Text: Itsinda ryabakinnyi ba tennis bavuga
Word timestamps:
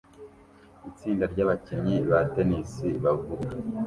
Itsinda 0.89 1.23
ryabakinnyi 1.33 1.95
ba 2.09 2.19
tennis 2.33 2.71
bavuga 3.03 3.51